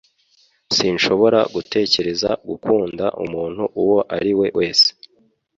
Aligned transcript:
Sinshobora 0.75 1.39
gutekereza 1.55 2.29
gukunda 2.49 3.05
umuntu 3.23 3.63
uwo 3.81 3.99
ari 4.17 4.31
we 4.39 4.47
wese. 4.57 4.87